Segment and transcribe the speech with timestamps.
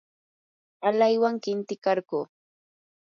[0.89, 2.19] alaywan qintikarquu.